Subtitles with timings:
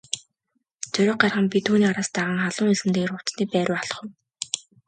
[0.97, 4.07] Зориг гарган би түүний араас даган халуун элсэн дээгүүр хувцасны байр руу алхав.